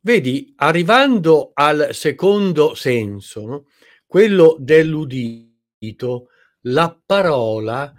Vedi, 0.00 0.54
arrivando 0.56 1.50
al 1.52 1.88
secondo 1.92 2.74
senso, 2.74 3.44
no? 3.44 3.66
quello 4.06 4.56
dell'udito, 4.58 6.28
la 6.62 6.98
parola 7.04 7.92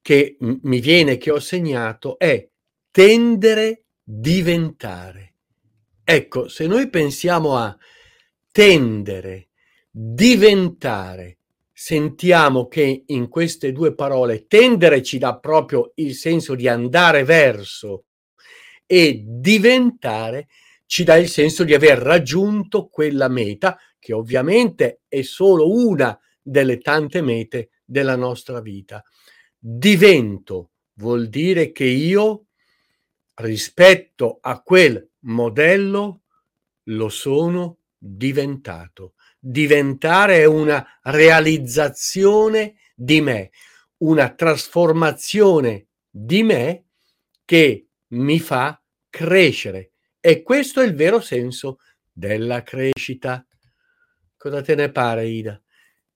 che 0.00 0.36
mi 0.38 0.78
viene, 0.78 1.16
che 1.16 1.32
ho 1.32 1.40
segnato, 1.40 2.16
è 2.16 2.48
tendere, 2.92 3.86
diventare. 4.04 5.34
Ecco, 6.04 6.46
se 6.46 6.68
noi 6.68 6.88
pensiamo 6.88 7.56
a 7.56 7.76
tendere, 8.52 9.48
diventare, 9.90 11.38
sentiamo 11.72 12.68
che 12.68 13.02
in 13.04 13.28
queste 13.28 13.72
due 13.72 13.96
parole 13.96 14.46
tendere 14.46 15.02
ci 15.02 15.18
dà 15.18 15.36
proprio 15.36 15.90
il 15.96 16.14
senso 16.14 16.54
di 16.54 16.68
andare 16.68 17.24
verso 17.24 18.05
e 18.86 19.22
diventare 19.26 20.48
ci 20.86 21.02
dà 21.02 21.16
il 21.16 21.28
senso 21.28 21.64
di 21.64 21.74
aver 21.74 21.98
raggiunto 21.98 22.88
quella 22.88 23.28
meta 23.28 23.76
che 23.98 24.12
ovviamente 24.12 25.00
è 25.08 25.22
solo 25.22 25.70
una 25.70 26.18
delle 26.40 26.78
tante 26.78 27.20
mete 27.22 27.70
della 27.84 28.14
nostra 28.14 28.60
vita. 28.60 29.02
Divento 29.58 30.70
vuol 30.94 31.28
dire 31.28 31.72
che 31.72 31.84
io 31.84 32.46
rispetto 33.34 34.38
a 34.40 34.62
quel 34.62 35.10
modello 35.20 36.22
lo 36.84 37.08
sono 37.08 37.78
diventato. 37.98 39.14
Diventare 39.38 40.38
è 40.38 40.44
una 40.44 40.86
realizzazione 41.02 42.76
di 42.94 43.20
me, 43.20 43.50
una 43.98 44.32
trasformazione 44.32 45.88
di 46.08 46.42
me 46.42 46.84
che 47.44 47.85
mi 48.08 48.38
fa 48.40 48.80
crescere. 49.08 49.92
E 50.20 50.42
questo 50.42 50.80
è 50.80 50.84
il 50.84 50.94
vero 50.94 51.20
senso 51.20 51.78
della 52.12 52.62
crescita. 52.62 53.44
Cosa 54.36 54.62
te 54.62 54.74
ne 54.74 54.90
pare, 54.90 55.26
Ida? 55.26 55.60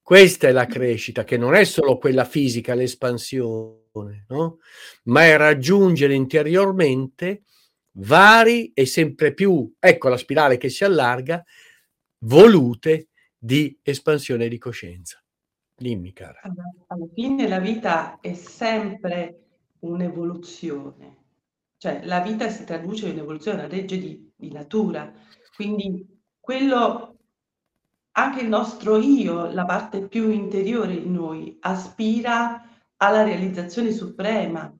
Questa 0.03 0.49
è 0.49 0.53
la 0.53 0.67
crescita, 0.67 1.25
che 1.25 1.37
non 1.37 1.55
è 1.55 1.65
solo 1.65 1.97
quella 1.97 2.25
fisica, 2.25 2.75
l'espansione, 2.75 4.25
no? 4.29 4.59
ma 5.05 5.23
è 5.23 5.37
raggiungere 5.37 6.15
interiormente 6.15 7.45
vari 7.93 8.73
e 8.73 8.87
sempre 8.87 9.35
più, 9.35 9.73
ecco 9.79 10.09
la 10.09 10.17
spirale 10.17 10.57
che 10.57 10.69
si 10.69 10.85
allarga, 10.85 11.45
volute 12.25 13.09
di 13.39 13.79
espansione 13.83 14.49
di 14.49 14.59
coscienza. 14.59 15.23
Dimmi, 15.77 16.13
cara. 16.13 16.41
Alla 16.43 17.07
fine 17.15 17.49
la 17.49 17.59
vita 17.59 18.19
è 18.21 18.35
sempre 18.35 19.45
un'evoluzione, 19.81 21.20
cioè 21.81 22.03
la 22.05 22.21
vita 22.21 22.51
si 22.51 22.65
traduce 22.65 23.09
in 23.09 23.17
evoluzione, 23.17 23.61
una 23.61 23.67
legge 23.67 23.99
di, 23.99 24.31
di 24.37 24.53
natura, 24.53 25.11
quindi 25.57 26.07
quello, 26.39 27.17
anche 28.13 28.43
il 28.43 28.49
nostro 28.49 28.99
io, 28.99 29.51
la 29.51 29.65
parte 29.65 30.07
più 30.07 30.29
interiore 30.29 31.01
di 31.01 31.09
noi, 31.09 31.57
aspira 31.61 32.63
alla 32.99 33.23
realizzazione 33.23 33.93
suprema 33.93 34.71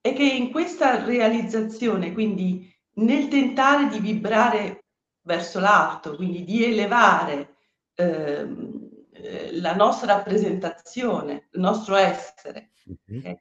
e 0.00 0.12
che 0.14 0.24
in 0.24 0.50
questa 0.50 1.04
realizzazione, 1.04 2.12
quindi 2.12 2.74
nel 2.94 3.28
tentare 3.28 3.86
di 3.86 4.00
vibrare 4.00 4.86
verso 5.22 5.60
l'alto, 5.60 6.16
quindi 6.16 6.42
di 6.42 6.64
elevare 6.64 7.54
ehm, 7.94 8.88
eh, 9.12 9.60
la 9.60 9.76
nostra 9.76 10.14
rappresentazione, 10.14 11.46
il 11.52 11.60
nostro 11.60 11.94
essere. 11.94 12.72
Mm-hmm. 12.90 13.20
Okay? 13.20 13.40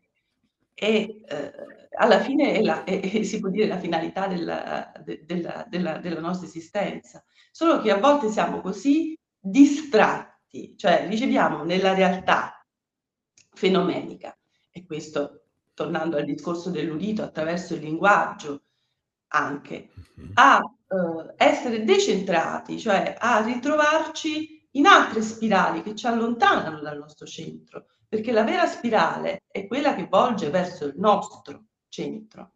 E 0.78 1.22
eh, 1.26 1.54
alla 1.98 2.20
fine 2.20 2.54
è 2.54 2.62
la, 2.62 2.84
è, 2.84 3.00
è, 3.00 3.24
si 3.24 3.40
può 3.40 3.50
dire 3.50 3.68
la 3.68 3.80
finalità 3.80 4.28
della, 4.28 4.92
de, 5.04 5.24
della, 5.26 5.66
della, 5.68 5.98
della, 5.98 6.20
nostra 6.20 6.48
esistenza. 6.48 7.24
Solo 7.52 7.82
che 7.82 7.92
a 7.92 7.98
volte 7.98 8.30
siamo 8.30 8.60
così 8.60 9.18
distratti, 9.40 10.76
cioè 10.78 11.08
riceviamo 11.08 11.64
nella 11.64 11.94
realtà 11.94 12.66
fenomenica, 13.54 14.38
e 14.70 14.86
questo 14.86 15.46
tornando 15.74 16.18
al 16.18 16.26
discorso 16.26 16.70
dell'udito 16.70 17.24
attraverso 17.24 17.76
il 17.76 17.82
linguaggio 17.82 18.64
anche, 19.28 19.92
mm-hmm. 20.20 20.32
a 20.34 20.62
eh, 20.62 21.34
essere 21.38 21.84
decentrati, 21.84 22.80
cioè 22.80 23.16
a 23.18 23.42
ritrovarci 23.44 24.70
in 24.72 24.86
altre 24.86 25.22
spirali 25.22 25.82
che 25.82 25.96
ci 25.96 26.08
allontanano 26.08 26.82
dal 26.82 26.98
nostro 26.98 27.26
centro, 27.26 27.86
perché 28.16 28.32
la 28.32 28.44
vera 28.44 28.66
spirale 28.66 29.44
è 29.52 29.68
quella 29.68 29.94
che 29.94 30.08
volge 30.10 30.50
verso 30.50 30.86
il 30.86 30.94
nostro 30.96 31.66
centro, 31.90 32.54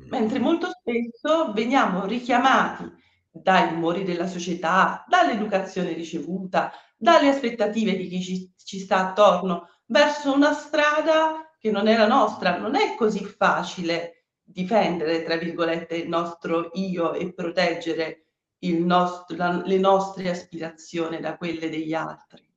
mm. 0.00 0.08
mentre 0.08 0.40
molto 0.40 0.70
spesso 0.72 1.52
veniamo 1.52 2.04
richiamati 2.04 2.90
dai 3.30 3.70
rumori 3.70 4.02
della 4.02 4.26
società, 4.26 5.04
dall'educazione 5.06 5.92
ricevuta, 5.92 6.72
dalle 6.96 7.28
aspettative 7.28 7.96
di 7.96 8.08
chi 8.08 8.20
ci, 8.20 8.52
ci 8.56 8.80
sta 8.80 9.10
attorno, 9.10 9.68
verso 9.86 10.34
una 10.34 10.52
strada 10.52 11.48
che 11.60 11.70
non 11.70 11.86
è 11.86 11.96
la 11.96 12.08
nostra. 12.08 12.58
Non 12.58 12.74
è 12.74 12.96
così 12.96 13.24
facile 13.24 14.24
difendere, 14.42 15.22
tra 15.22 15.36
virgolette, 15.36 15.94
il 15.94 16.08
nostro 16.08 16.70
io 16.72 17.12
e 17.14 17.32
proteggere 17.32 18.24
nostro, 18.60 19.36
la, 19.36 19.62
le 19.64 19.78
nostre 19.78 20.28
aspirazioni 20.28 21.20
da 21.20 21.36
quelle 21.36 21.70
degli 21.70 21.94
altri. 21.94 22.47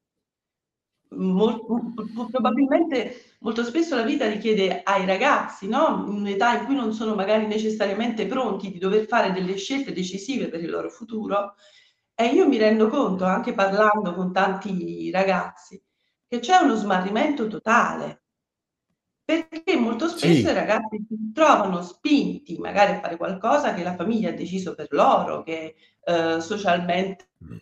Mol, 1.14 1.66
probabilmente 2.32 3.36
molto 3.40 3.64
spesso 3.66 3.96
la 3.96 4.04
vita 4.04 4.30
richiede 4.30 4.82
ai 4.84 5.06
ragazzi, 5.06 5.68
no? 5.68 6.06
in 6.08 6.14
un'età 6.14 6.60
in 6.60 6.66
cui 6.66 6.76
non 6.76 6.94
sono 6.94 7.16
magari 7.16 7.48
necessariamente 7.48 8.26
pronti 8.28 8.72
di 8.72 8.80
dover 8.80 9.08
fare 9.08 9.34
delle 9.34 9.58
scelte 9.58 9.92
decisive 9.92 10.48
per 10.48 10.64
il 10.64 10.70
loro 10.70 10.90
futuro, 10.90 11.56
e 12.16 12.28
io 12.28 12.48
mi 12.48 12.58
rendo 12.58 12.88
conto, 12.88 13.26
anche 13.26 13.54
parlando 13.54 14.14
con 14.14 14.32
tanti 14.32 15.12
ragazzi, 15.12 15.82
che 16.28 16.40
c'è 16.40 16.58
uno 16.58 16.76
smarrimento 16.76 17.48
totale 17.48 18.22
perché 19.24 19.78
molto 19.78 20.08
spesso 20.08 20.34
sì. 20.34 20.40
i 20.42 20.54
ragazzi 20.54 21.06
si 21.08 21.32
trovano 21.34 21.82
spinti 21.82 22.58
magari 22.58 22.94
a 22.94 23.00
fare 23.00 23.18
qualcosa 23.18 23.74
che 23.74 23.84
la 23.84 23.96
famiglia 23.96 24.30
ha 24.30 24.34
deciso 24.34 24.76
per 24.76 24.88
loro, 24.92 25.44
che 25.44 25.76
eh, 26.04 26.42
socialmente 26.42 27.30
mm. 27.44 27.58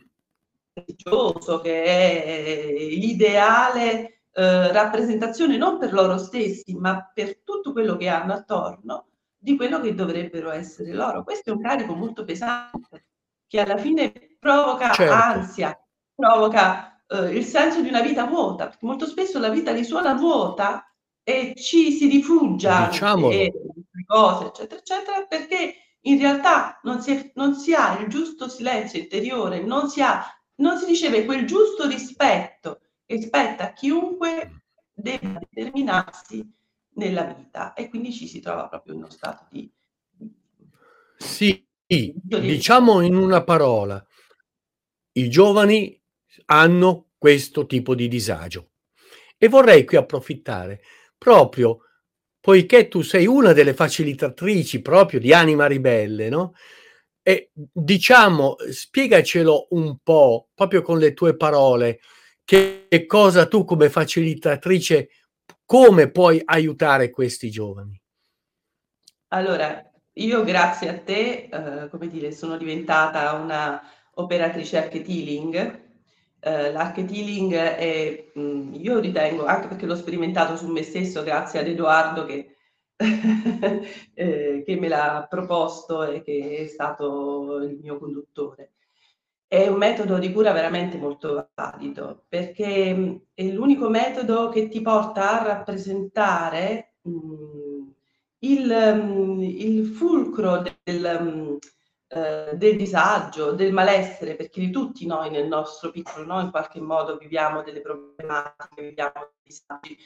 Religioso, 0.86 1.60
che 1.60 1.84
è 1.84 2.74
l'ideale 2.90 4.22
eh, 4.32 4.72
rappresentazione 4.72 5.58
non 5.58 5.78
per 5.78 5.94
loro 5.94 6.18
stessi, 6.18 6.76
ma 6.76 7.10
per 7.14 7.42
tutto 7.44 7.72
quello 7.72 7.98
che 7.98 8.08
hanno 8.08 8.34
attorno 8.34 9.08
di 9.38 9.56
quello 9.56 9.80
che 9.80 9.96
dovrebbero 9.96 10.52
essere 10.52 10.94
loro. 10.94 11.24
Questo 11.24 11.50
è 11.50 11.54
un 11.54 11.62
carico 11.62 11.94
molto 11.94 12.26
pesante 12.26 13.06
che 13.48 13.60
alla 13.60 13.78
fine 13.78 14.12
provoca 14.38 14.92
certo. 14.92 15.14
ansia, 15.14 15.88
provoca 16.14 17.02
eh, 17.08 17.36
il 17.36 17.44
senso 17.44 17.82
di 17.82 17.90
una 17.90 18.02
vita 18.02 18.26
vuota, 18.26 18.68
perché 18.68 18.86
molto 18.86 19.08
spesso 19.08 19.40
la 19.40 19.50
vita 19.50 19.72
risuona 19.72 20.14
vuota 20.14 20.84
e 21.24 21.54
ci 21.56 21.92
si 21.92 22.08
rifugia 22.08 22.90
e 22.90 23.54
cose, 24.06 24.46
eccetera, 24.48 24.80
eccetera, 24.80 25.26
perché 25.26 25.74
in 26.02 26.20
realtà 26.20 26.80
non 26.84 27.02
si, 27.02 27.12
è, 27.12 27.32
non 27.36 27.56
si, 27.56 27.74
ha 27.74 28.00
il 28.00 28.08
giusto 28.08 28.48
silenzio 28.48 29.00
interiore, 29.00 29.62
non 29.62 29.90
si, 29.90 30.02
ha, 30.02 30.24
non 30.60 30.78
si 30.78 30.86
riceve 30.86 31.26
quel 31.26 31.46
giusto 31.46 31.88
rispetto 31.88 32.82
che 33.06 33.22
spetta 33.22 33.66
a 33.66 33.74
chiunque 33.74 34.64
deve 34.94 35.40
determinarsi 35.40 36.48
nella 36.96 37.24
vita 37.24 37.74
e 37.74 37.90
quindi 37.90 38.14
ci 38.14 38.28
si 38.28 38.40
trova 38.40 38.68
proprio 38.68 38.94
in 38.94 39.00
uno 39.00 39.10
stato 39.10 39.48
di... 39.50 39.70
Sì, 41.18 41.66
diciamo 41.86 43.02
in 43.02 43.16
una 43.16 43.44
parola, 43.44 44.06
i 45.14 45.30
giovani 45.30 46.00
hanno 46.46 47.10
questo 47.18 47.66
tipo 47.66 47.96
di 47.96 48.08
disagio 48.08 48.70
e 49.38 49.48
vorrei 49.48 49.86
qui 49.86 49.98
approfittare 49.98 50.82
proprio 51.18 51.80
poiché 52.40 52.88
tu 52.88 53.02
sei 53.02 53.28
una 53.28 53.54
delle 53.54 53.74
facilitatrici 53.74 54.82
proprio 54.82 55.20
di 55.20 55.34
Anima 55.34 55.68
Ribelle, 55.68 56.30
no? 56.30 56.54
E 57.30 57.52
diciamo, 57.54 58.56
spiegacelo 58.72 59.68
un 59.70 59.98
po', 60.02 60.48
proprio 60.56 60.82
con 60.82 60.98
le 60.98 61.14
tue 61.14 61.38
parole, 61.38 62.00
che 62.44 62.88
cosa 63.06 63.48
tu 63.48 63.66
come 63.66 63.92
facilitatrice, 63.92 65.10
come 65.64 66.10
puoi 66.10 66.42
aiutare 66.44 67.12
questi 67.12 67.52
giovani? 67.52 68.02
Allora, 69.28 69.80
io 70.14 70.44
grazie 70.44 70.90
a 70.90 70.98
te, 70.98 71.50
eh, 71.52 71.90
come 71.90 72.08
dire, 72.08 72.32
sono 72.32 72.58
diventata 72.58 73.34
una 73.34 73.80
operatrice 74.16 74.78
archetealing 74.78 75.88
Uh, 76.42 76.72
l'archetealing 76.72 77.54
è, 77.54 78.32
mh, 78.34 78.42
mm, 78.42 78.74
io 78.76 79.00
ritengo, 79.00 79.44
anche 79.44 79.68
perché 79.68 79.86
l'ho 79.86 79.98
sperimentato 79.98 80.56
su 80.56 80.68
me 80.68 80.84
stesso 80.84 81.22
grazie 81.22 81.60
ad 81.60 81.68
Edoardo 81.68 82.24
che, 82.24 82.56
eh, 84.14 84.64
che 84.66 84.76
me 84.76 84.88
l'ha 84.88 85.26
proposto 85.30 86.04
e 86.04 86.22
che 86.22 86.58
è 86.64 86.68
stato 86.68 87.62
il 87.62 87.78
mio 87.82 87.98
conduttore. 87.98 88.74
È 89.48 89.68
un 89.68 89.78
metodo 89.78 90.20
di 90.20 90.32
cura 90.32 90.52
veramente 90.52 90.98
molto 90.98 91.50
valido 91.56 92.26
perché 92.28 92.94
mh, 92.94 93.02
mm, 93.02 93.16
è 93.34 93.44
l'unico 93.46 93.90
metodo 93.90 94.50
che 94.50 94.68
ti 94.68 94.82
porta 94.82 95.40
a 95.42 95.44
rappresentare 95.44 96.96
mh, 97.02 97.12
mm, 97.12 97.88
il, 98.40 98.72
il, 99.42 99.86
fulcro 99.88 100.62
del 100.84 101.58
eh, 102.12 102.54
del 102.56 102.76
disagio, 102.76 103.52
del 103.52 103.72
malessere, 103.72 104.36
perché 104.36 104.60
di 104.60 104.72
tutti 104.72 105.06
noi 105.06 105.30
nel 105.30 105.48
nostro 105.48 105.92
piccolo 105.92 106.26
noi 106.26 106.46
in 106.46 106.50
qualche 106.50 106.82
modo 106.82 107.18
viviamo 107.18 107.62
delle 107.62 107.82
problematiche, 107.82 108.82
viviamo 108.82 109.12
dei 109.14 109.42
disagi. 109.44 109.98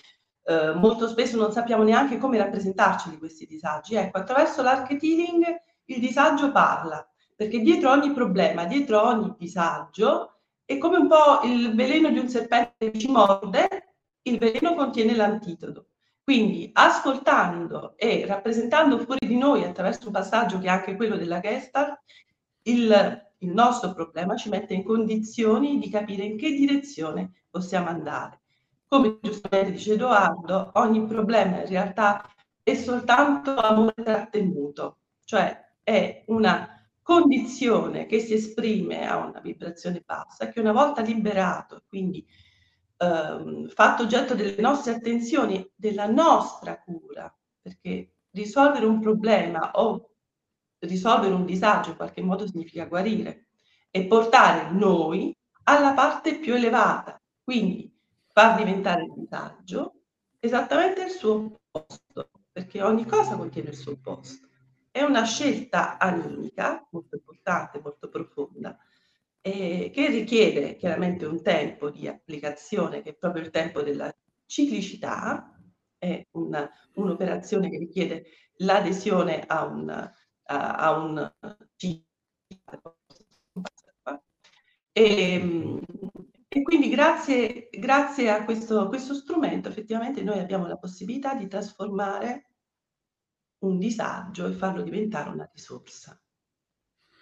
Eh, 0.45 0.73
molto 0.73 1.07
spesso 1.07 1.37
non 1.37 1.51
sappiamo 1.51 1.83
neanche 1.83 2.17
come 2.17 2.37
rappresentarci 2.37 3.09
di 3.09 3.17
questi 3.17 3.45
disagi. 3.45 3.95
Ecco, 3.95 4.17
attraverso 4.17 4.61
l'archetealing 4.61 5.61
il 5.85 5.99
disagio 5.99 6.51
parla, 6.51 7.07
perché 7.35 7.59
dietro 7.59 7.91
ogni 7.91 8.11
problema, 8.11 8.65
dietro 8.65 9.01
ogni 9.01 9.33
disagio, 9.37 10.39
è 10.65 10.77
come 10.77 10.97
un 10.97 11.07
po' 11.07 11.41
il 11.43 11.73
veleno 11.75 12.09
di 12.09 12.19
un 12.19 12.29
serpente 12.29 12.91
che 12.91 12.99
ci 12.99 13.09
morde, 13.09 13.95
il 14.23 14.37
veleno 14.37 14.75
contiene 14.75 15.15
l'antidoto. 15.15 15.87
Quindi 16.23 16.69
ascoltando 16.73 17.95
e 17.97 18.25
rappresentando 18.25 18.97
fuori 18.99 19.27
di 19.27 19.37
noi 19.37 19.63
attraverso 19.63 20.07
un 20.07 20.13
passaggio 20.13 20.57
che 20.59 20.67
è 20.67 20.69
anche 20.69 20.95
quello 20.95 21.17
della 21.17 21.41
Gestalt, 21.41 21.99
il, 22.63 23.31
il 23.39 23.49
nostro 23.49 23.93
problema 23.93 24.37
ci 24.37 24.47
mette 24.47 24.73
in 24.73 24.83
condizioni 24.83 25.79
di 25.79 25.89
capire 25.89 26.23
in 26.23 26.37
che 26.37 26.51
direzione 26.51 27.43
possiamo 27.49 27.89
andare. 27.89 28.42
Come 28.93 29.17
giustamente 29.23 29.71
dice 29.71 29.93
Edoardo, 29.93 30.69
ogni 30.75 31.03
problema 31.07 31.61
in 31.61 31.65
realtà 31.67 32.29
è 32.61 32.75
soltanto 32.75 33.55
amore 33.55 33.95
trattenuto, 33.95 34.99
cioè 35.25 35.77
è 35.81 36.23
una 36.27 36.87
condizione 37.01 38.05
che 38.05 38.19
si 38.19 38.35
esprime 38.35 39.09
a 39.09 39.17
una 39.17 39.39
vibrazione 39.39 40.03
bassa, 40.05 40.49
che 40.49 40.59
una 40.59 40.73
volta 40.73 41.01
liberato, 41.01 41.81
quindi 41.87 42.23
ehm, 42.97 43.67
fatto 43.69 44.03
oggetto 44.03 44.35
delle 44.35 44.61
nostre 44.61 44.93
attenzioni, 44.93 45.67
della 45.73 46.05
nostra 46.05 46.79
cura, 46.79 47.35
perché 47.63 48.17
risolvere 48.29 48.85
un 48.85 48.99
problema 48.99 49.71
o 49.71 50.11
risolvere 50.81 51.33
un 51.33 51.45
disagio 51.45 51.89
in 51.89 51.95
qualche 51.95 52.21
modo 52.21 52.45
significa 52.45 52.85
guarire 52.85 53.47
e 53.89 54.05
portare 54.05 54.69
noi 54.69 55.35
alla 55.63 55.93
parte 55.93 56.37
più 56.37 56.53
elevata, 56.53 57.19
quindi 57.43 57.91
far 58.33 58.57
diventare 58.57 59.03
il 59.03 59.13
disagio 59.15 59.93
esattamente 60.39 61.03
il 61.03 61.11
suo 61.11 61.61
posto, 61.71 62.29
perché 62.51 62.81
ogni 62.81 63.05
cosa 63.05 63.35
contiene 63.35 63.69
il 63.69 63.77
suo 63.77 63.97
posto. 63.97 64.47
È 64.91 65.01
una 65.01 65.23
scelta 65.23 65.97
animica 65.97 66.85
molto 66.91 67.15
importante, 67.15 67.79
molto 67.81 68.09
profonda, 68.09 68.77
eh, 69.41 69.89
che 69.93 70.07
richiede 70.09 70.75
chiaramente 70.75 71.25
un 71.25 71.41
tempo 71.41 71.89
di 71.89 72.07
applicazione, 72.07 73.01
che 73.01 73.11
è 73.11 73.15
proprio 73.15 73.43
il 73.43 73.49
tempo 73.51 73.81
della 73.81 74.13
ciclicità, 74.45 75.57
è 75.97 76.27
una, 76.31 76.69
un'operazione 76.95 77.69
che 77.69 77.77
richiede 77.77 78.25
l'adesione 78.57 79.41
a 79.45 79.65
un, 79.65 79.89
a, 79.89 80.75
a 80.75 80.91
un 80.91 81.33
e, 84.91 85.79
e 86.55 86.61
quindi 86.61 86.87
grazie, 86.87 87.67
grazie 87.71 88.29
a 88.29 88.45
questo, 88.45 88.87
questo 88.87 89.15
strumento 89.15 89.69
effettivamente 89.69 90.21
noi 90.21 90.37
abbiamo 90.37 90.67
la 90.67 90.77
possibilità 90.77 91.33
di 91.33 91.47
trasformare 91.47 92.51
un 93.63 93.79
disagio 93.79 94.45
e 94.45 94.53
farlo 94.53 94.83
diventare 94.83 95.31
una 95.31 95.49
risorsa. 95.51 96.22